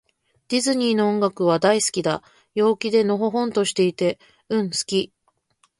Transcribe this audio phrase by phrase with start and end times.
[0.47, 2.23] ディズニーの音楽は、大好きだ。
[2.55, 4.17] 陽気で、のほほんとしていて。
[4.49, 5.13] うん、好き。